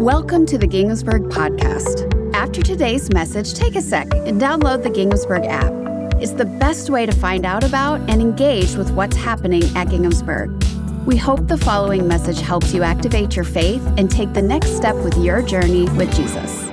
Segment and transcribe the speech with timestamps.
[0.00, 2.34] Welcome to the Ginghamsburg Podcast.
[2.34, 6.14] After today's message, take a sec and download the Ginghamsburg app.
[6.22, 11.04] It's the best way to find out about and engage with what's happening at Ginghamsburg.
[11.04, 14.94] We hope the following message helps you activate your faith and take the next step
[15.04, 16.70] with your journey with Jesus.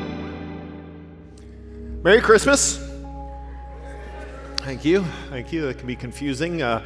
[2.06, 2.87] Merry Christmas.
[4.68, 5.06] Thank you.
[5.30, 5.62] Thank you.
[5.62, 6.62] That can be confusing.
[6.62, 6.84] Uh,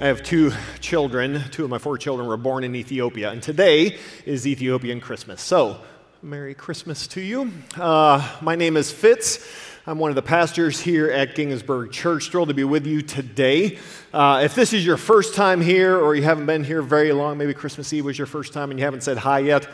[0.00, 0.50] I have two
[0.80, 1.44] children.
[1.52, 5.40] Two of my four children were born in Ethiopia, and today is Ethiopian Christmas.
[5.40, 5.80] So,
[6.24, 7.52] Merry Christmas to you.
[7.76, 9.48] Uh, my name is Fitz.
[9.86, 12.30] I'm one of the pastors here at Ginghamsburg Church.
[12.30, 13.78] Thrilled to be with you today.
[14.12, 17.38] Uh, if this is your first time here, or you haven't been here very long,
[17.38, 19.68] maybe Christmas Eve was your first time and you haven't said hi yet,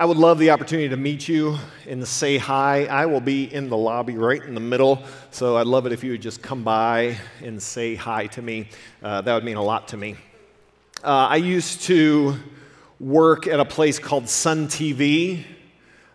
[0.00, 2.86] I would love the opportunity to meet you and say hi.
[2.86, 6.02] I will be in the lobby right in the middle, so I'd love it if
[6.02, 8.70] you would just come by and say hi to me.
[9.02, 10.16] Uh, that would mean a lot to me.
[11.04, 12.34] Uh, I used to
[12.98, 15.40] work at a place called Sun TV.
[15.40, 15.44] I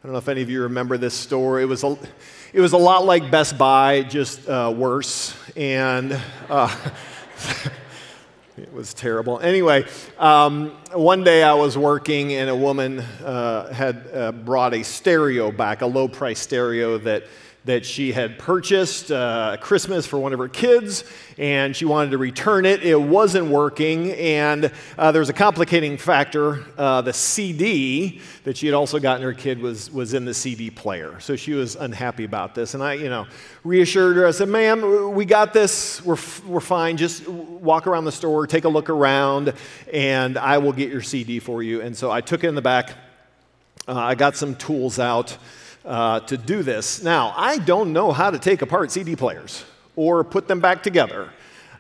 [0.02, 1.62] don't know if any of you remember this store.
[1.62, 1.96] It was a,
[2.54, 5.38] it was a lot like Best Buy, just uh, worse.
[5.56, 6.76] And uh,
[8.58, 9.38] It was terrible.
[9.40, 9.84] Anyway,
[10.18, 15.52] um, one day I was working and a woman uh, had uh, brought a stereo
[15.52, 17.24] back, a low price stereo that
[17.66, 21.04] that she had purchased uh, Christmas for one of her kids,
[21.38, 22.84] and she wanted to return it.
[22.84, 26.64] It wasn't working, and uh, there was a complicating factor.
[26.78, 30.70] Uh, the CD that she had also gotten her kid was, was in the CD
[30.70, 31.20] player.
[31.20, 32.76] So she was unhappy about this.
[32.76, 33.26] And I, you know,
[33.64, 34.28] reassured her.
[34.28, 36.06] I said, ma'am, we got this.
[36.06, 36.98] We're, we're fine.
[36.98, 39.54] Just walk around the store, take a look around,
[39.92, 41.82] and I will get your CD for you.
[41.82, 42.92] And so I took it in the back.
[43.88, 45.38] Uh, I got some tools out
[45.86, 47.04] uh, to do this.
[47.04, 49.64] Now, I don't know how to take apart CD players
[49.96, 51.30] or put them back together.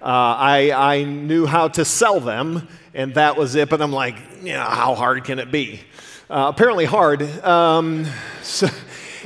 [0.01, 3.69] Uh, I, I knew how to sell them, and that was it.
[3.69, 5.81] But I'm like, you know, how hard can it be?
[6.29, 7.23] Uh, apparently hard.
[7.43, 8.05] Um,
[8.43, 8.67] so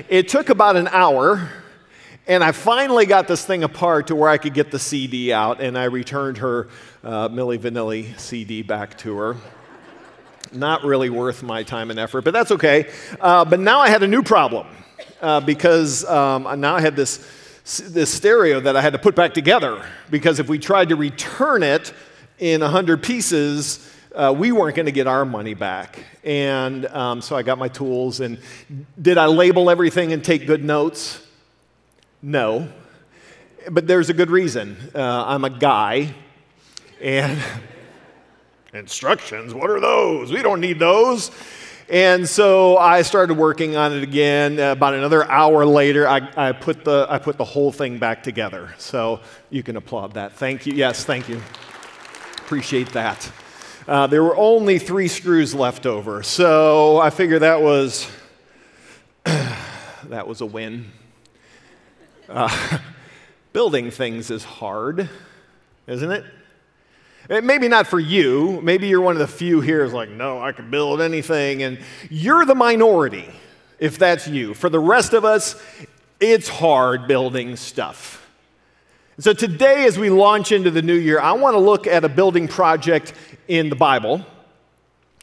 [0.07, 1.49] it took about an hour,
[2.27, 5.59] and I finally got this thing apart to where I could get the CD out,
[5.59, 6.69] and I returned her
[7.03, 9.35] uh, Milli Vanilli CD back to her.
[10.51, 12.89] Not really worth my time and effort, but that's okay.
[13.19, 14.67] Uh, but now I had a new problem
[15.21, 17.17] uh, because um, now I had this,
[17.89, 21.61] this stereo that I had to put back together because if we tried to return
[21.61, 21.93] it
[22.39, 26.03] in 100 pieces, uh, we weren't going to get our money back.
[26.23, 28.19] And um, so I got my tools.
[28.19, 28.39] And
[28.99, 31.25] did I label everything and take good notes?
[32.21, 32.69] No.
[33.69, 34.77] But there's a good reason.
[34.95, 36.13] Uh, I'm a guy.
[37.01, 37.39] And
[38.73, 40.31] Instructions, what are those?
[40.31, 41.31] We don't need those.
[41.89, 44.59] And so I started working on it again.
[44.59, 48.21] Uh, about another hour later, I, I, put the, I put the whole thing back
[48.21, 48.75] together.
[48.77, 50.33] So you can applaud that.
[50.33, 50.73] Thank you.
[50.73, 51.41] Yes, thank you.
[52.37, 53.31] Appreciate that.
[53.87, 56.21] Uh, there were only three screws left over.
[56.21, 58.07] So I figure that was,
[59.23, 60.91] that was a win.
[62.27, 62.77] Uh,
[63.53, 65.09] building things is hard,
[65.87, 66.23] isn't it?
[67.29, 68.59] Eh, maybe not for you.
[68.63, 71.61] Maybe you're one of the few here who's like, no, I can build anything.
[71.61, 71.79] And
[72.09, 73.29] you're the minority
[73.77, 74.53] if that's you.
[74.53, 75.61] For the rest of us,
[76.19, 78.27] it's hard building stuff.
[79.19, 82.09] So today, as we launch into the new year, I want to look at a
[82.09, 83.13] building project
[83.47, 84.25] in the Bible.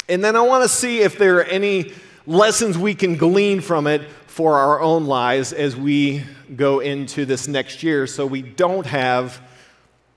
[0.09, 1.93] And then I want to see if there are any
[2.27, 6.23] lessons we can glean from it for our own lives as we
[6.55, 9.41] go into this next year so we don't have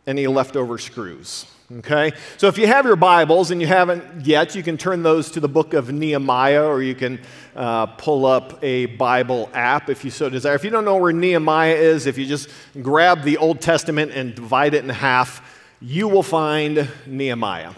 [0.09, 1.46] any leftover screws.
[1.72, 2.14] Okay?
[2.38, 5.40] So if you have your Bibles and you haven't yet, you can turn those to
[5.40, 7.22] the book of Nehemiah or you can
[7.56, 10.56] uh, pull up a Bible app if you so desire.
[10.56, 12.50] If you don't know where Nehemiah is, if you just
[12.81, 15.48] grab the Old Testament and divide it in half,
[15.80, 17.74] you will find Nehemiah.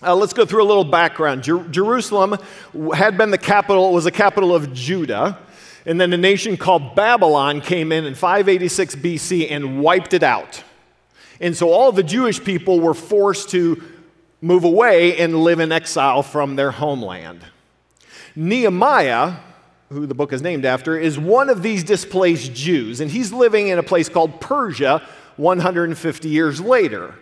[0.00, 1.42] Uh, let's go through a little background.
[1.42, 2.38] Jer- Jerusalem
[2.94, 5.36] had been the capital, was the capital of Judah.
[5.84, 10.62] And then a nation called Babylon came in in 586 BC and wiped it out.
[11.40, 13.82] And so all the Jewish people were forced to
[14.40, 17.40] move away and live in exile from their homeland.
[18.36, 19.36] Nehemiah,
[19.90, 23.68] who the book is named after, is one of these displaced Jews, and he's living
[23.68, 25.02] in a place called Persia
[25.36, 27.14] 150 years later.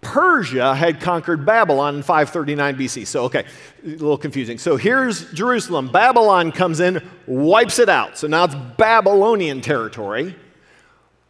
[0.00, 3.06] Persia had conquered Babylon in 539 BC.
[3.06, 3.44] So, okay,
[3.84, 4.56] a little confusing.
[4.56, 5.88] So here's Jerusalem.
[5.88, 8.16] Babylon comes in, wipes it out.
[8.16, 10.36] So now it's Babylonian territory.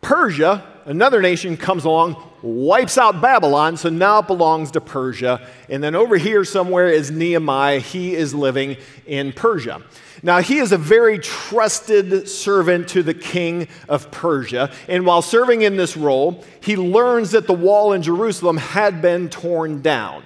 [0.02, 5.46] Persia, another nation, comes along, wipes out Babylon, so now it belongs to Persia.
[5.68, 7.80] And then over here somewhere is Nehemiah.
[7.80, 9.82] He is living in Persia.
[10.22, 14.70] Now, he is a very trusted servant to the king of Persia.
[14.86, 19.30] And while serving in this role, he learns that the wall in Jerusalem had been
[19.30, 20.22] torn down.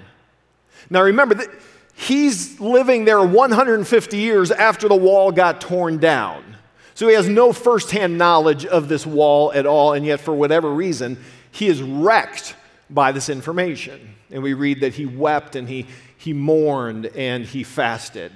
[0.90, 1.48] Now, remember, that
[1.94, 6.53] he's living there 150 years after the wall got torn down.
[6.94, 10.70] So he has no firsthand knowledge of this wall at all, and yet, for whatever
[10.72, 11.18] reason,
[11.50, 12.54] he is wrecked
[12.88, 14.14] by this information.
[14.30, 15.86] And we read that he wept and he,
[16.16, 18.32] he mourned and he fasted.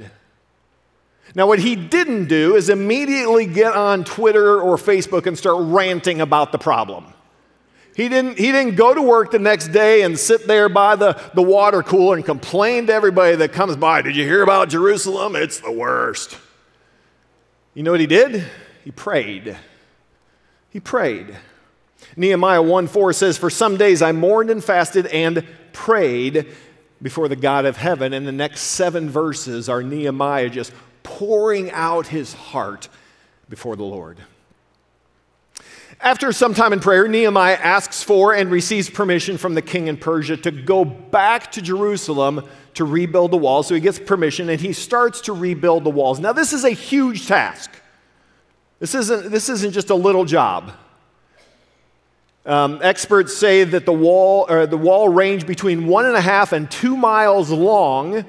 [1.35, 6.21] Now, what he didn't do is immediately get on Twitter or Facebook and start ranting
[6.21, 7.13] about the problem.
[7.95, 11.21] He didn't, he didn't go to work the next day and sit there by the,
[11.35, 14.03] the water cooler and complain to everybody that comes by.
[14.03, 15.35] Did you hear about Jerusalem?
[15.37, 16.39] It's the worst.
[17.79, 18.45] You know what he did?
[18.83, 19.57] He prayed.
[20.71, 21.37] He prayed.
[22.17, 26.49] Nehemiah 1 4 says, For some days I mourned and fasted and prayed
[27.01, 28.13] before the God of heaven.
[28.13, 30.73] And the next seven verses are Nehemiah just
[31.05, 32.89] pouring out his heart
[33.49, 34.19] before the Lord.
[36.01, 39.97] After some time in prayer, Nehemiah asks for and receives permission from the king in
[39.97, 43.67] Persia to go back to Jerusalem to rebuild the walls.
[43.67, 46.21] So he gets permission and he starts to rebuild the walls.
[46.21, 47.71] Now, this is a huge task.
[48.79, 50.73] This isn't, this isn't just a little job.
[52.47, 56.53] Um, experts say that the wall, or the wall ranged between one and a half
[56.53, 58.25] and two miles long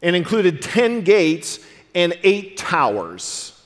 [0.00, 1.60] and included 10 gates
[1.94, 3.57] and eight towers.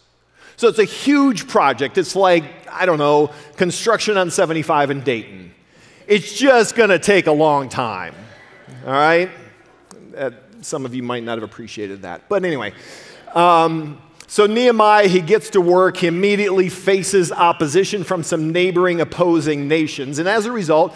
[0.63, 1.99] So it's a huge project.
[1.99, 5.53] It's like, I don't know, construction on 75 in Dayton.
[6.07, 8.15] It's just going to take a long time.
[8.87, 9.29] All right?
[10.17, 10.31] Uh,
[10.61, 12.29] some of you might not have appreciated that.
[12.29, 12.75] But anyway,
[13.35, 15.97] um, so Nehemiah, he gets to work.
[15.97, 20.21] He immediately faces opposition from some neighboring opposing nations.
[20.21, 20.95] And as a result,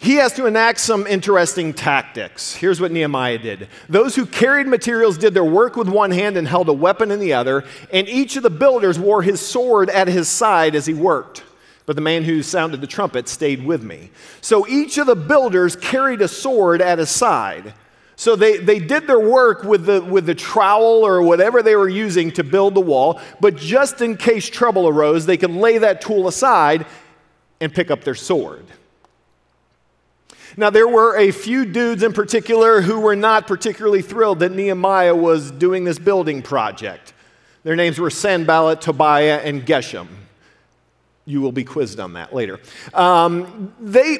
[0.00, 2.54] he has to enact some interesting tactics.
[2.54, 6.46] Here's what Nehemiah did those who carried materials did their work with one hand and
[6.46, 10.06] held a weapon in the other, and each of the builders wore his sword at
[10.06, 11.42] his side as he worked.
[11.84, 14.10] But the man who sounded the trumpet stayed with me.
[14.40, 17.72] So each of the builders carried a sword at his side.
[18.14, 21.88] So they, they did their work with the, with the trowel or whatever they were
[21.88, 26.00] using to build the wall, but just in case trouble arose, they could lay that
[26.00, 26.84] tool aside
[27.60, 28.66] and pick up their sword.
[30.56, 35.14] Now, there were a few dudes in particular who were not particularly thrilled that Nehemiah
[35.14, 37.12] was doing this building project.
[37.64, 40.08] Their names were Sanballat, Tobiah, and Geshem.
[41.26, 42.60] You will be quizzed on that later.
[42.94, 44.18] Um, they,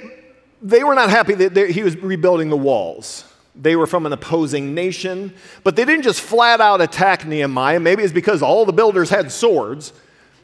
[0.61, 3.25] they were not happy that he was rebuilding the walls.
[3.55, 5.35] They were from an opposing nation,
[5.65, 7.81] but they didn't just flat out attack Nehemiah.
[7.81, 9.93] Maybe it's because all the builders had swords.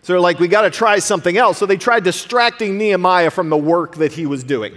[0.02, 1.58] So they're like, we got to try something else.
[1.58, 4.76] So they tried distracting Nehemiah from the work that he was doing.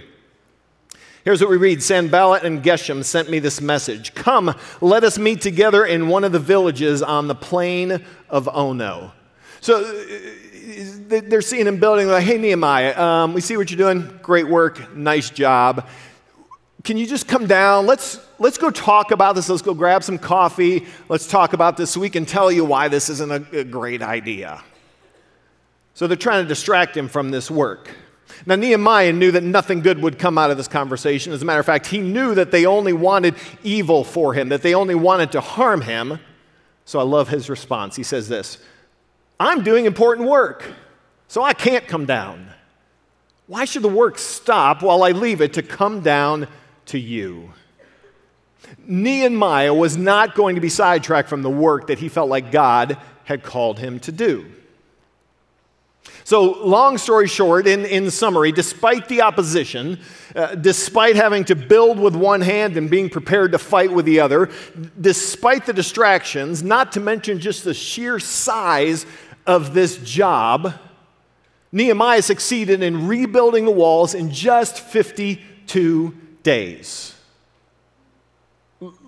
[1.24, 5.40] Here's what we read Sanballat and Geshem sent me this message Come, let us meet
[5.40, 9.12] together in one of the villages on the plain of Ono.
[9.60, 14.18] So uh, they're seeing him building, like, hey, Nehemiah, um, we see what you're doing.
[14.22, 14.94] Great work.
[14.94, 15.86] Nice job.
[16.84, 17.86] Can you just come down?
[17.86, 19.48] Let's, let's go talk about this.
[19.48, 20.86] Let's go grab some coffee.
[21.08, 24.00] Let's talk about this so we can tell you why this isn't a, a great
[24.00, 24.62] idea.
[25.94, 27.90] So they're trying to distract him from this work.
[28.46, 31.32] Now, Nehemiah knew that nothing good would come out of this conversation.
[31.32, 34.62] As a matter of fact, he knew that they only wanted evil for him, that
[34.62, 36.18] they only wanted to harm him.
[36.84, 37.96] So I love his response.
[37.96, 38.58] He says this
[39.40, 40.64] I'm doing important work,
[41.26, 42.50] so I can't come down.
[43.46, 46.48] Why should the work stop while I leave it to come down
[46.86, 47.52] to you?
[48.86, 52.98] Nehemiah was not going to be sidetracked from the work that he felt like God
[53.24, 54.46] had called him to do.
[56.28, 59.98] So, long story short, in, in summary, despite the opposition,
[60.36, 64.20] uh, despite having to build with one hand and being prepared to fight with the
[64.20, 64.50] other,
[65.00, 69.06] despite the distractions, not to mention just the sheer size
[69.46, 70.74] of this job,
[71.72, 77.14] Nehemiah succeeded in rebuilding the walls in just 52 days.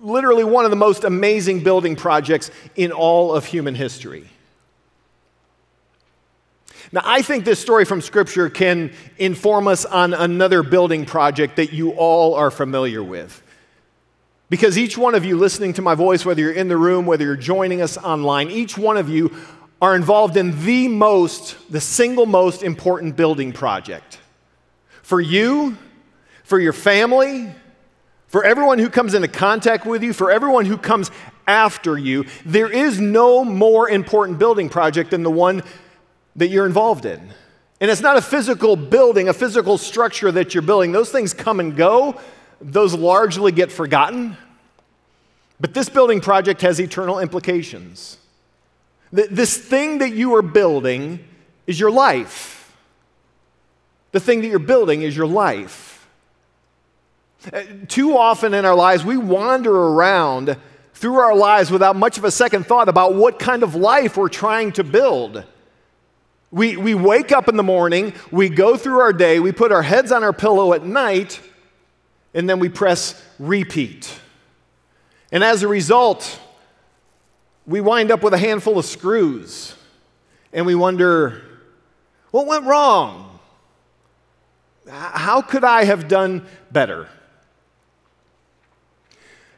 [0.01, 4.27] Literally, one of the most amazing building projects in all of human history.
[6.91, 11.73] Now, I think this story from Scripture can inform us on another building project that
[11.73, 13.41] you all are familiar with.
[14.49, 17.23] Because each one of you listening to my voice, whether you're in the room, whether
[17.23, 19.33] you're joining us online, each one of you
[19.81, 24.19] are involved in the most, the single most important building project.
[25.01, 25.77] For you,
[26.43, 27.49] for your family,
[28.27, 31.11] for everyone who comes into contact with you, for everyone who comes
[31.47, 35.63] after you, there is no more important building project than the one
[36.35, 37.19] that you're involved in.
[37.79, 40.91] And it's not a physical building, a physical structure that you're building.
[40.91, 42.19] Those things come and go,
[42.61, 44.37] those largely get forgotten.
[45.59, 48.17] But this building project has eternal implications.
[49.11, 51.25] This thing that you are building
[51.67, 52.75] is your life.
[54.11, 56.07] The thing that you're building is your life.
[57.51, 60.55] Uh, too often in our lives, we wander around
[60.93, 64.29] through our lives without much of a second thought about what kind of life we're
[64.29, 65.43] trying to build.
[66.51, 69.81] We, we wake up in the morning, we go through our day, we put our
[69.81, 71.39] heads on our pillow at night,
[72.33, 74.13] and then we press repeat.
[75.31, 76.39] And as a result,
[77.65, 79.75] we wind up with a handful of screws
[80.51, 81.41] and we wonder,
[82.31, 83.39] what went wrong?
[84.89, 87.07] How could I have done better?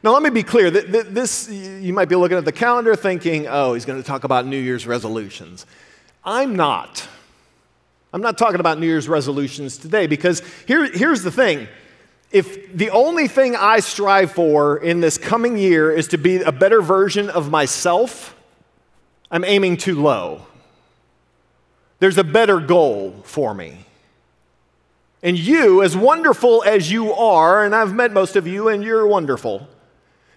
[0.02, 0.70] Now, let me be clear.
[0.70, 4.46] This, you might be looking at the calendar thinking, oh, he's going to talk about
[4.46, 5.64] New Year's resolutions.
[6.24, 7.06] I'm not.
[8.12, 11.68] I'm not talking about New Year's resolutions today because here, here's the thing.
[12.30, 16.52] If the only thing I strive for in this coming year is to be a
[16.52, 18.36] better version of myself,
[19.30, 20.46] I'm aiming too low.
[21.98, 23.84] There's a better goal for me.
[25.22, 29.06] And you, as wonderful as you are, and I've met most of you and you're
[29.06, 29.66] wonderful,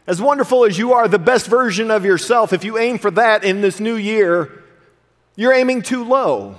[0.08, 3.44] as wonderful as you are, the best version of yourself, if you aim for that
[3.44, 4.57] in this new year,
[5.38, 6.56] you're aiming too low.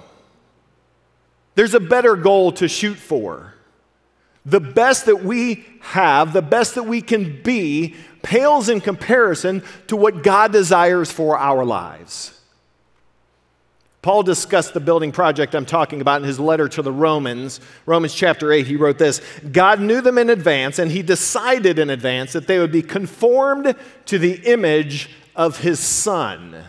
[1.56, 3.52] There's a better goal to shoot for.
[4.46, 9.96] The best that we have, the best that we can be, pales in comparison to
[9.96, 12.40] what God desires for our lives.
[14.00, 17.60] Paul discussed the building project I'm talking about in his letter to the Romans.
[17.84, 19.20] Romans chapter 8, he wrote this
[19.50, 23.74] God knew them in advance, and he decided in advance that they would be conformed
[24.06, 26.64] to the image of his Son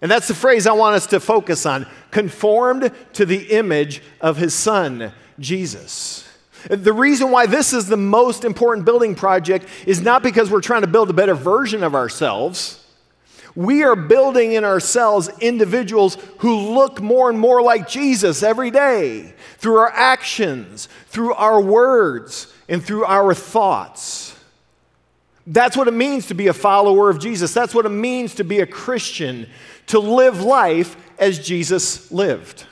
[0.00, 4.36] and that's the phrase I want us to focus on conformed to the image of
[4.36, 6.26] his son, Jesus.
[6.68, 10.82] The reason why this is the most important building project is not because we're trying
[10.82, 12.76] to build a better version of ourselves.
[13.54, 19.34] We are building in ourselves individuals who look more and more like Jesus every day
[19.58, 24.36] through our actions, through our words, and through our thoughts.
[25.46, 27.52] That's what it means to be a follower of Jesus.
[27.52, 29.48] That's what it means to be a Christian
[29.90, 32.66] to live life as Jesus lived.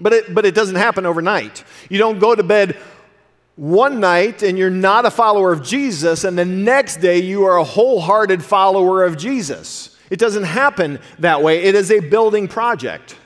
[0.00, 1.64] But it, but it doesn't happen overnight.
[1.88, 2.76] You don't go to bed
[3.56, 7.58] one night and you're not a follower of Jesus, and the next day you are
[7.58, 9.96] a wholehearted follower of Jesus.
[10.10, 11.62] It doesn't happen that way.
[11.62, 13.16] It is a building project.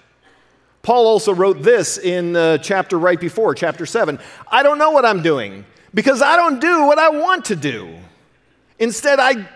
[0.83, 4.21] Paul also wrote this in the chapter right before, chapter 7.
[4.47, 5.65] I don't know what I'm doing
[5.95, 7.97] because I don't do what I want to do.
[8.79, 9.49] Instead, I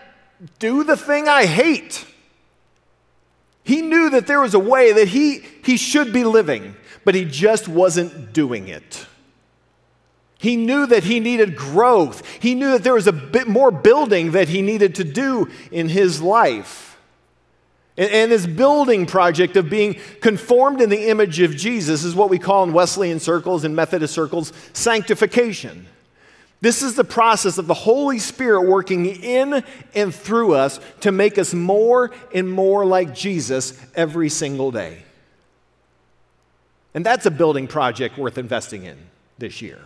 [0.59, 2.05] do the thing I hate.
[3.63, 6.75] He knew that there was a way that he, he should be living,
[7.05, 9.05] but he just wasn't doing it.
[10.39, 12.25] He knew that he needed growth.
[12.41, 15.87] He knew that there was a bit more building that he needed to do in
[15.87, 16.99] his life.
[17.95, 22.31] And, and his building project of being conformed in the image of Jesus is what
[22.31, 25.85] we call in Wesleyan circles and Methodist circles sanctification.
[26.61, 29.63] This is the process of the Holy Spirit working in
[29.95, 35.03] and through us to make us more and more like Jesus every single day.
[36.93, 38.97] And that's a building project worth investing in
[39.39, 39.79] this year.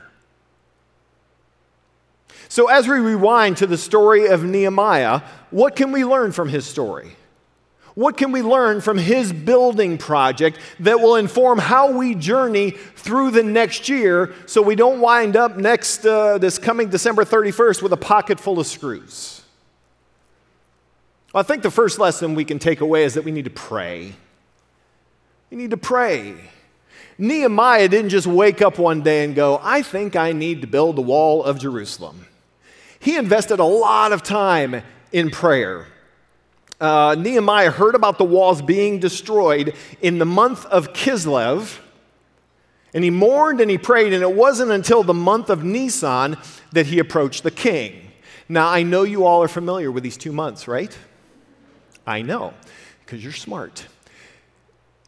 [2.50, 6.66] So, as we rewind to the story of Nehemiah, what can we learn from his
[6.66, 7.16] story?
[7.96, 13.32] What can we learn from his building project that will inform how we journey through
[13.32, 17.94] the next year so we don't wind up next, uh, this coming December 31st with
[17.94, 19.42] a pocket full of screws?
[21.34, 23.52] Well, I think the first lesson we can take away is that we need to
[23.52, 24.14] pray.
[25.50, 26.36] We need to pray.
[27.18, 30.98] Nehemiah didn't just wake up one day and go, I think I need to build
[30.98, 32.28] the wall of Jerusalem.
[33.00, 34.82] He invested a lot of time
[35.14, 35.88] in prayer
[36.80, 41.80] uh, Nehemiah heard about the walls being destroyed in the month of Kislev,
[42.94, 46.38] and he mourned and he prayed, and it wasn't until the month of Nisan
[46.72, 48.12] that he approached the king.
[48.48, 50.96] Now, I know you all are familiar with these two months, right?
[52.06, 52.54] I know,
[53.00, 53.88] because you're smart.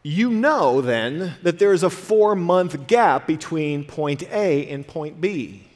[0.02, 5.20] You know then that there is a four month gap between point A and point
[5.20, 5.67] B.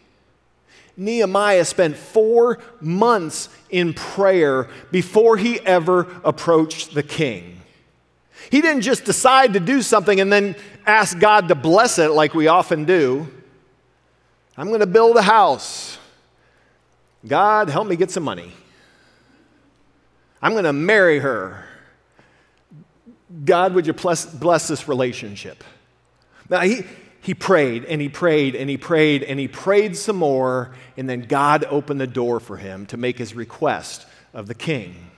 [0.96, 7.60] Nehemiah spent four months in prayer before he ever approached the king.
[8.50, 10.56] He didn't just decide to do something and then
[10.86, 13.26] ask God to bless it like we often do.
[14.56, 15.98] I'm going to build a house.
[17.26, 18.52] God, help me get some money.
[20.42, 21.64] I'm going to marry her.
[23.44, 25.64] God, would you bless, bless this relationship?
[26.50, 26.82] Now, he,
[27.22, 31.22] he prayed and he prayed and he prayed and he prayed some more, and then
[31.22, 35.12] God opened the door for him to make his request of the king.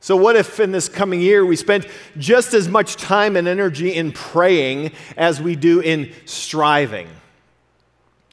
[0.00, 1.86] So, what if in this coming year we spent
[2.18, 7.08] just as much time and energy in praying as we do in striving?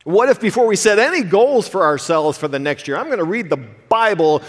[0.04, 3.20] What if before we set any goals for ourselves for the next year, I'm going
[3.20, 4.44] to read the Bible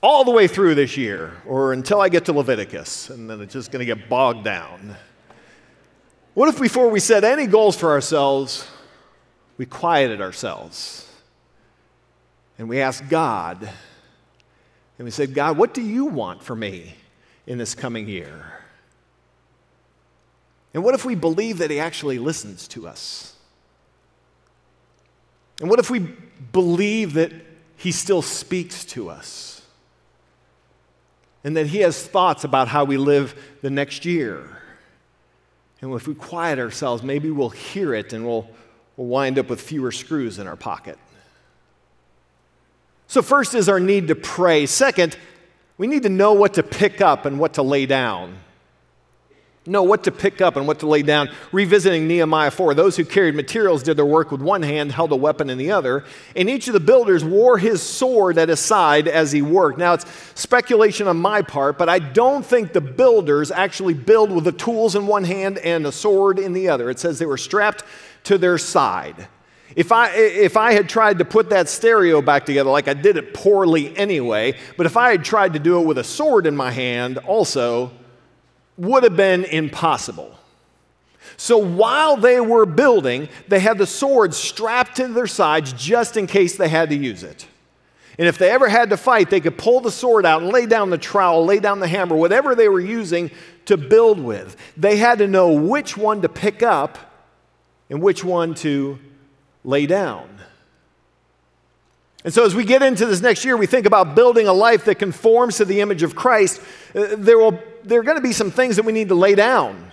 [0.00, 3.52] all the way through this year or until I get to Leviticus, and then it's
[3.52, 4.96] just going to get bogged down?
[6.38, 8.64] What if before we set any goals for ourselves,
[9.56, 11.04] we quieted ourselves
[12.56, 13.68] and we asked God,
[14.98, 16.94] and we said, God, what do you want for me
[17.48, 18.52] in this coming year?
[20.72, 23.34] And what if we believe that He actually listens to us?
[25.60, 26.14] And what if we
[26.52, 27.32] believe that
[27.76, 29.62] He still speaks to us?
[31.42, 34.58] And that He has thoughts about how we live the next year?
[35.80, 38.48] And if we quiet ourselves, maybe we'll hear it and we'll,
[38.96, 40.98] we'll wind up with fewer screws in our pocket.
[43.06, 44.66] So, first is our need to pray.
[44.66, 45.16] Second,
[45.78, 48.38] we need to know what to pick up and what to lay down.
[49.68, 51.28] Know what to pick up and what to lay down.
[51.52, 55.16] Revisiting Nehemiah 4, those who carried materials did their work with one hand, held a
[55.16, 59.06] weapon in the other, and each of the builders wore his sword at his side
[59.06, 59.78] as he worked.
[59.78, 64.44] Now, it's speculation on my part, but I don't think the builders actually build with
[64.44, 66.88] the tools in one hand and a sword in the other.
[66.88, 67.84] It says they were strapped
[68.24, 69.28] to their side.
[69.76, 73.18] If I, if I had tried to put that stereo back together, like I did
[73.18, 76.56] it poorly anyway, but if I had tried to do it with a sword in
[76.56, 77.92] my hand also,
[78.78, 80.34] would have been impossible.
[81.36, 86.26] So while they were building, they had the swords strapped to their sides just in
[86.26, 87.46] case they had to use it.
[88.18, 90.66] And if they ever had to fight, they could pull the sword out and lay
[90.66, 93.30] down the trowel, lay down the hammer, whatever they were using
[93.66, 94.56] to build with.
[94.76, 96.98] They had to know which one to pick up
[97.88, 98.98] and which one to
[99.62, 100.28] lay down.
[102.24, 104.84] And so, as we get into this next year, we think about building a life
[104.86, 106.60] that conforms to the image of Christ.
[106.94, 109.34] Uh, there, will, there are going to be some things that we need to lay
[109.34, 109.90] down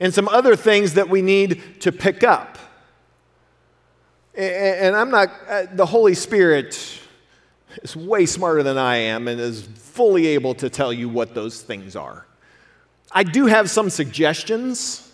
[0.00, 2.58] and some other things that we need to pick up.
[4.34, 7.00] And I'm not, uh, the Holy Spirit
[7.82, 11.60] is way smarter than I am and is fully able to tell you what those
[11.60, 12.26] things are.
[13.12, 15.08] I do have some suggestions.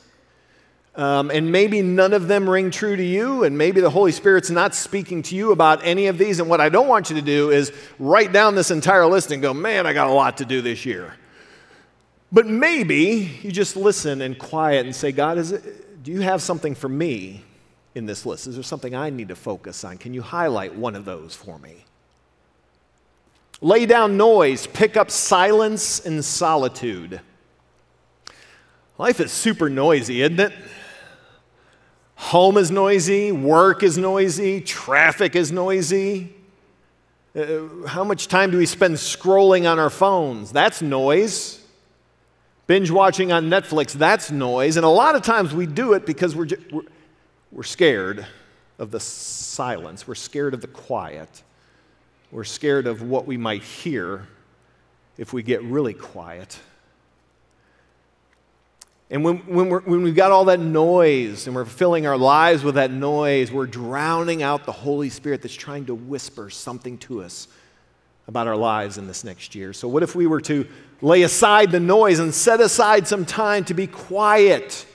[0.94, 4.50] Um, and maybe none of them ring true to you, and maybe the Holy Spirit's
[4.50, 6.40] not speaking to you about any of these.
[6.40, 9.40] And what I don't want you to do is write down this entire list and
[9.40, 11.14] go, man, I got a lot to do this year.
[12.30, 16.42] But maybe you just listen and quiet and say, God, is it, do you have
[16.42, 17.42] something for me
[17.94, 18.46] in this list?
[18.46, 19.96] Is there something I need to focus on?
[19.96, 21.84] Can you highlight one of those for me?
[23.60, 27.20] Lay down noise, pick up silence and solitude.
[28.98, 30.52] Life is super noisy, isn't it?
[32.16, 36.34] Home is noisy, work is noisy, traffic is noisy.
[37.34, 40.52] Uh, how much time do we spend scrolling on our phones?
[40.52, 41.57] That's noise.
[42.68, 44.76] Binge watching on Netflix, that's noise.
[44.76, 46.82] And a lot of times we do it because we're, we're,
[47.50, 48.26] we're scared
[48.78, 51.42] of the silence, we're scared of the quiet,
[52.30, 54.28] we're scared of what we might hear
[55.16, 56.60] if we get really quiet.
[59.10, 62.62] And when, when, we're, when we've got all that noise and we're filling our lives
[62.62, 67.22] with that noise, we're drowning out the Holy Spirit that's trying to whisper something to
[67.22, 67.48] us
[68.28, 69.72] about our lives in this next year.
[69.72, 70.68] So, what if we were to
[71.00, 74.86] lay aside the noise and set aside some time to be quiet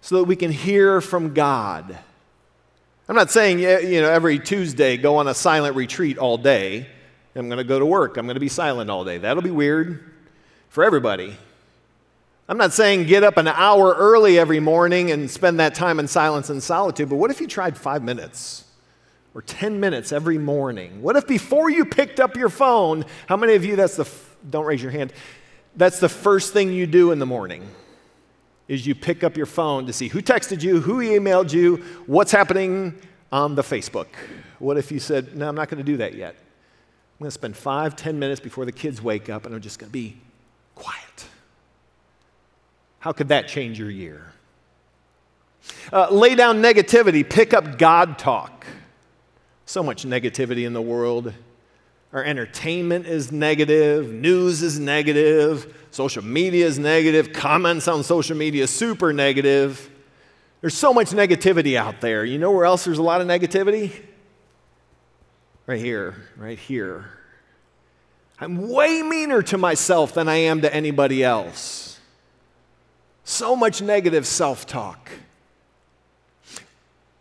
[0.00, 1.96] so that we can hear from God?
[3.08, 6.86] I'm not saying, you know, every Tuesday go on a silent retreat all day.
[7.34, 8.16] I'm going to go to work.
[8.16, 9.18] I'm going to be silent all day.
[9.18, 10.12] That'll be weird
[10.68, 11.36] for everybody.
[12.48, 16.08] I'm not saying get up an hour early every morning and spend that time in
[16.08, 18.64] silence and solitude, but what if you tried five minutes
[19.34, 21.02] or 10 minutes every morning?
[21.02, 24.08] What if before you picked up your phone, how many of you, that's the,
[24.48, 25.12] don't raise your hand,
[25.76, 27.66] that's the first thing you do in the morning?
[28.66, 32.32] Is you pick up your phone to see who texted you, who emailed you, what's
[32.32, 33.00] happening
[33.32, 34.06] on the Facebook.
[34.58, 36.34] What if you said, No, I'm not going to do that yet?
[36.34, 39.78] I'm going to spend five, ten minutes before the kids wake up and I'm just
[39.78, 40.18] going to be
[40.74, 41.26] quiet.
[43.00, 44.32] How could that change your year?
[45.92, 48.66] Uh, lay down negativity, pick up God talk.
[49.68, 51.30] So much negativity in the world.
[52.14, 58.66] Our entertainment is negative, news is negative, social media is negative, comments on social media
[58.66, 59.90] super negative.
[60.62, 62.24] There's so much negativity out there.
[62.24, 63.92] You know where else there's a lot of negativity?
[65.66, 67.10] Right here, right here.
[68.40, 72.00] I'm way meaner to myself than I am to anybody else.
[73.22, 75.10] So much negative self talk.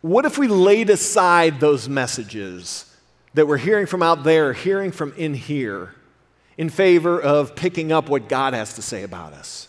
[0.07, 2.85] What if we laid aside those messages
[3.33, 5.93] that we're hearing from out there, hearing from in here,
[6.57, 9.67] in favor of picking up what God has to say about us?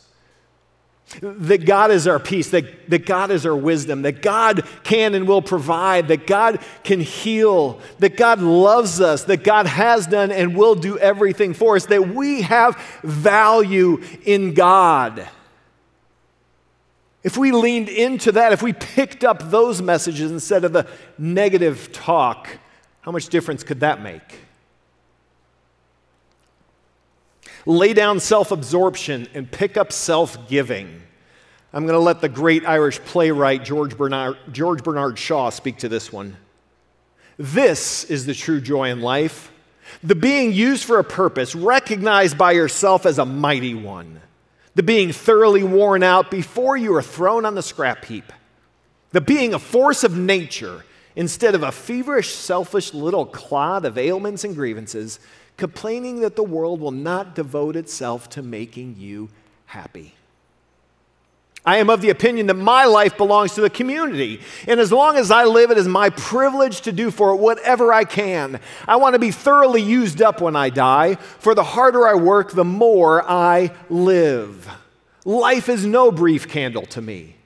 [1.23, 5.27] that God is our peace, that, that God is our wisdom, that God can and
[5.27, 10.55] will provide, that God can heal, that God loves us, that God has done and
[10.55, 15.27] will do everything for us, that we have value in God.
[17.23, 20.87] If we leaned into that, if we picked up those messages instead of the
[21.19, 22.49] negative talk,
[23.01, 24.41] how much difference could that make?
[27.67, 31.03] Lay down self absorption and pick up self giving.
[31.73, 35.89] I'm going to let the great Irish playwright George Bernard, George Bernard Shaw speak to
[35.89, 36.37] this one.
[37.37, 39.53] This is the true joy in life
[40.03, 44.21] the being used for a purpose, recognized by yourself as a mighty one,
[44.79, 48.33] the being thoroughly worn out before you are thrown on the scrap heap,
[49.11, 50.85] the being a force of nature
[51.17, 55.19] instead of a feverish, selfish little clod of ailments and grievances
[55.57, 59.29] complaining that the world will not devote itself to making you
[59.67, 60.15] happy.
[61.69, 64.41] I am of the opinion that my life belongs to the community.
[64.67, 67.93] And as long as I live, it is my privilege to do for it whatever
[67.93, 68.59] I can.
[68.87, 72.53] I want to be thoroughly used up when I die, for the harder I work,
[72.53, 74.67] the more I live.
[75.27, 77.37] Life is no brief candle to me,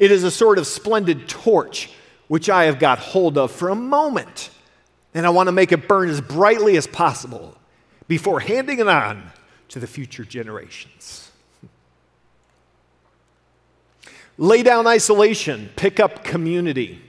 [0.00, 1.90] it is a sort of splendid torch
[2.26, 4.50] which I have got hold of for a moment
[5.14, 7.56] and I want to make it burn as brightly as possible
[8.08, 9.30] before handing it on
[9.68, 11.30] to the future generations.
[14.38, 17.00] Lay down isolation, pick up community.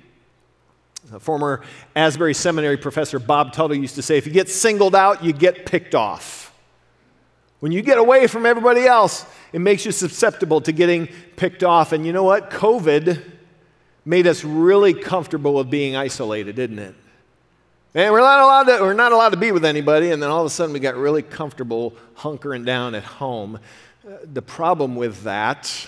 [1.13, 1.61] A former
[1.95, 5.65] Asbury Seminary professor Bob Tuttle used to say if you get singled out, you get
[5.65, 6.53] picked off.
[7.59, 11.91] When you get away from everybody else, it makes you susceptible to getting picked off.
[11.91, 12.49] And you know what?
[12.49, 13.21] COVID
[14.03, 16.95] made us really comfortable with being isolated, didn't it?
[17.93, 20.39] And we're not allowed to, we're not allowed to be with anybody, and then all
[20.39, 23.59] of a sudden we got really comfortable hunkering down at home.
[24.07, 25.87] Uh, the problem with that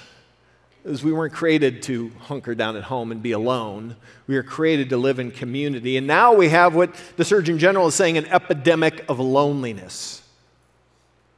[0.86, 3.96] is we weren't created to hunker down at home and be alone.
[4.28, 5.98] We were created to live in community.
[5.98, 10.22] And now we have what the Surgeon General is saying an epidemic of loneliness.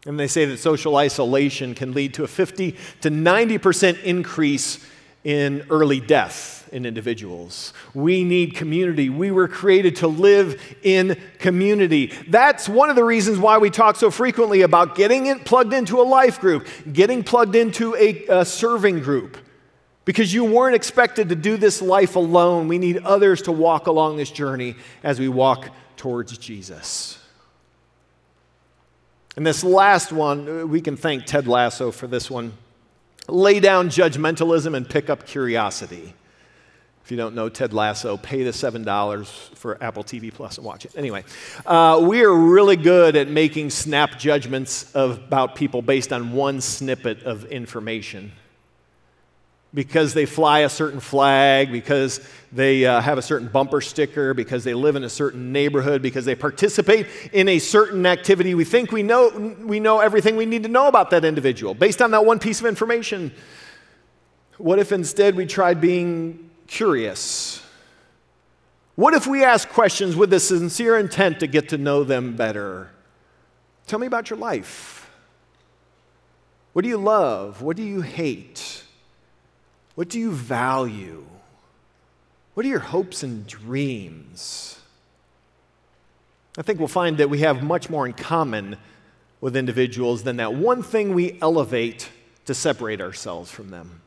[0.06, 4.86] And they say that social isolation can lead to a 50 to 90% increase
[5.24, 7.72] in early death in individuals.
[7.94, 9.10] We need community.
[9.10, 12.12] We were created to live in community.
[12.28, 16.02] That's one of the reasons why we talk so frequently about getting in, plugged into
[16.02, 19.38] a life group, getting plugged into a, a serving group.
[20.04, 22.68] Because you weren't expected to do this life alone.
[22.68, 27.18] We need others to walk along this journey as we walk towards Jesus.
[29.38, 32.52] And this last one, we can thank Ted Lasso for this one.
[33.30, 36.14] Lay down judgmentalism and pick up curiosity.
[37.06, 40.86] If you don't know Ted Lasso, pay the $7 for Apple TV Plus and watch
[40.86, 40.94] it.
[40.98, 41.24] Anyway,
[41.64, 46.62] uh, we are really good at making snap judgments of, about people based on one
[46.62, 48.32] snippet of information.
[49.72, 54.64] Because they fly a certain flag, because they uh, have a certain bumper sticker, because
[54.64, 58.92] they live in a certain neighborhood, because they participate in a certain activity, we think
[58.92, 62.26] we know, we know everything we need to know about that individual based on that
[62.26, 63.32] one piece of information.
[64.58, 67.62] What if instead we tried being curious?
[68.96, 72.92] What if we ask questions with the sincere intent to get to know them better?
[73.88, 75.10] Tell me about your life.
[76.74, 77.62] What do you love?
[77.62, 78.84] What do you hate?
[79.96, 81.26] What do you value?
[82.54, 84.80] What are your hopes and dreams?
[86.58, 88.78] I think we'll find that we have much more in common
[89.42, 92.10] with individuals than that one thing we elevate
[92.46, 94.02] to separate ourselves from them.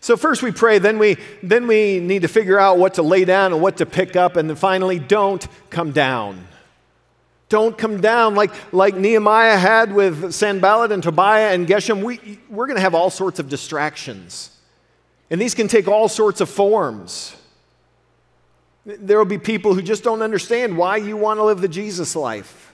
[0.00, 3.26] So first we pray, then we, then we need to figure out what to lay
[3.26, 6.46] down and what to pick up, and then finally, don't come down.
[7.50, 12.02] Don't come down like, like Nehemiah had with Sanballat and Tobiah and Geshem.
[12.02, 14.56] We, we're going to have all sorts of distractions.
[15.30, 17.36] And these can take all sorts of forms.
[18.86, 22.16] There will be people who just don't understand why you want to live the Jesus
[22.16, 22.69] life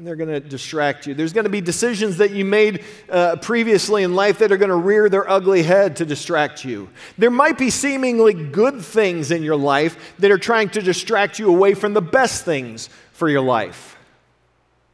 [0.00, 1.12] and they're going to distract you.
[1.12, 4.70] There's going to be decisions that you made uh, previously in life that are going
[4.70, 6.88] to rear their ugly head to distract you.
[7.18, 11.50] There might be seemingly good things in your life that are trying to distract you
[11.50, 13.98] away from the best things for your life.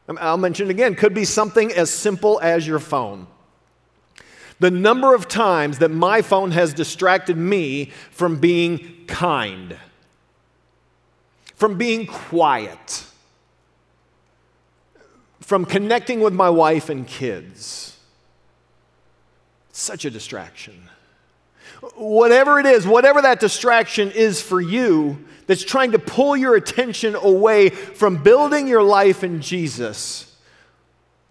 [0.09, 3.27] Um, I'll mention again, could be something as simple as your phone.
[4.59, 9.77] The number of times that my phone has distracted me from being kind,
[11.55, 13.05] from being quiet
[15.47, 17.97] from connecting with my wife and kids.
[19.71, 20.89] Such a distraction.
[21.95, 27.15] Whatever it is, whatever that distraction is for you that's trying to pull your attention
[27.15, 30.35] away from building your life in Jesus,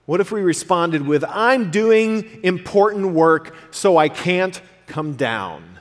[0.07, 5.81] What if we responded with, I'm doing important work, so I can't come down?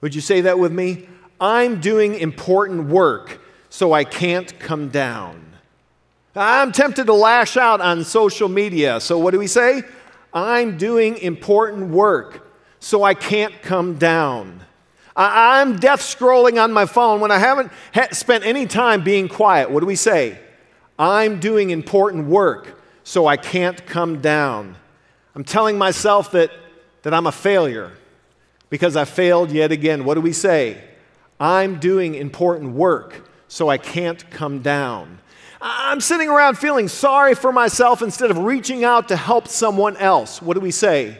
[0.00, 1.06] Would you say that with me?
[1.38, 5.53] I'm doing important work, so I can't come down.
[6.36, 9.82] I'm tempted to lash out on social media, so what do we say?
[10.32, 14.60] I'm doing important work, so I can't come down.
[15.16, 17.70] I'm death scrolling on my phone when I haven't
[18.10, 19.70] spent any time being quiet.
[19.70, 20.40] What do we say?
[20.98, 24.74] I'm doing important work, so I can't come down.
[25.36, 26.50] I'm telling myself that,
[27.02, 27.92] that I'm a failure
[28.70, 30.04] because I failed yet again.
[30.04, 30.82] What do we say?
[31.38, 35.20] I'm doing important work, so I can't come down.
[35.66, 40.42] I'm sitting around feeling sorry for myself instead of reaching out to help someone else.
[40.42, 41.16] What do we say?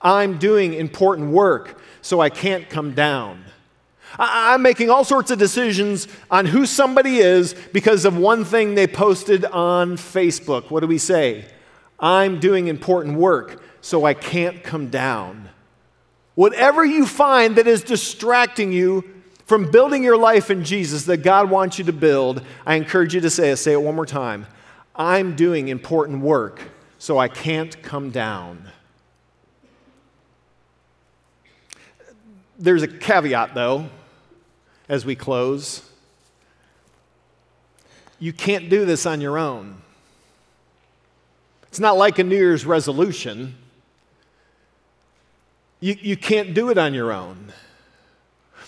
[0.00, 3.44] I'm doing important work, so I can't come down.
[4.16, 8.86] I'm making all sorts of decisions on who somebody is because of one thing they
[8.86, 10.70] posted on Facebook.
[10.70, 11.44] What do we say?
[11.98, 15.48] I'm doing important work, so I can't come down.
[16.36, 19.19] Whatever you find that is distracting you
[19.50, 23.20] from building your life in Jesus that God wants you to build, I encourage you
[23.22, 23.56] to say it.
[23.56, 24.46] Say it one more time.
[24.94, 26.62] I'm doing important work,
[27.00, 28.70] so I can't come down.
[32.60, 33.88] There's a caveat, though
[34.88, 35.82] as we close.
[38.20, 39.82] You can't do this on your own.
[41.64, 43.56] It's not like a New Year's resolution.
[45.80, 47.52] You, you can't do it on your own.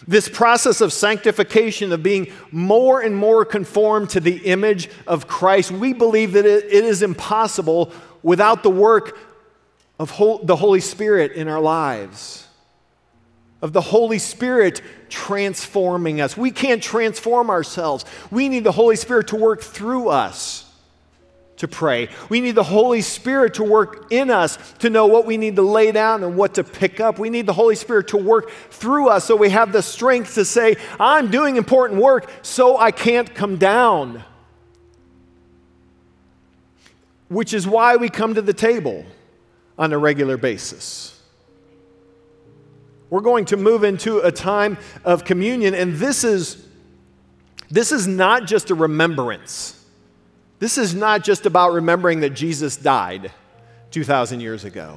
[0.07, 5.71] This process of sanctification, of being more and more conformed to the image of Christ,
[5.71, 9.19] we believe that it, is impossible without the work
[9.99, 12.49] of the Holy Spirit in our lives
[13.63, 16.37] of the Holy Spirit transforming us.
[16.37, 18.05] We can't transform ourselves.
[18.31, 20.72] We need the Holy Spirit to work through us
[21.63, 22.09] to pray.
[22.29, 25.63] We need the Holy Spirit to work in us to know what we need to
[25.63, 27.21] lay down and what to pick up.
[27.21, 30.45] We need the Holy Spirit to work through us so we have the strength to
[30.45, 34.25] say, I'm doing important work, so I can't come down.
[37.29, 39.05] Which is why we come to the table
[39.79, 41.17] on a regular basis.
[43.09, 46.67] We're going to move into a time of communion, and this is,
[47.71, 49.79] this is not just a remembrance.
[50.63, 53.33] This is not just about remembering that Jesus died
[53.91, 54.97] 2,000 years ago.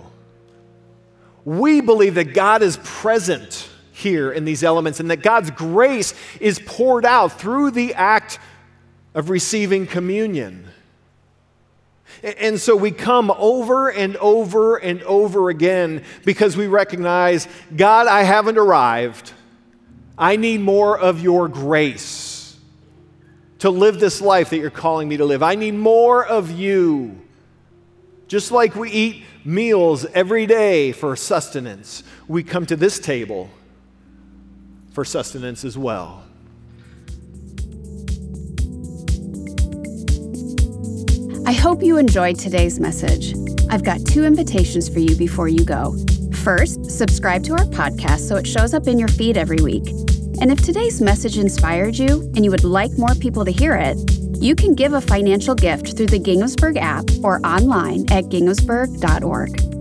[1.43, 6.59] We believe that God is present here in these elements and that God's grace is
[6.67, 8.37] poured out through the act
[9.15, 10.67] of receiving communion.
[12.21, 18.21] And so we come over and over and over again because we recognize God, I
[18.21, 19.33] haven't arrived.
[20.15, 22.34] I need more of your grace
[23.65, 25.41] to live this life that you're calling me to live.
[25.41, 27.19] I need more of you.
[28.27, 33.49] Just like we eat meals every day for sustenance, we come to this table
[34.91, 36.23] for sustenance as well.
[41.47, 43.33] I hope you enjoyed today's message.
[43.71, 45.95] I've got two invitations for you before you go.
[46.43, 50.04] First, subscribe to our podcast so it shows up in your feed every week.
[50.41, 53.97] And if today's message inspired you and you would like more people to hear it,
[54.39, 59.74] you can give a financial gift through the Ginghamsburg app or online at ginghamsburg.org.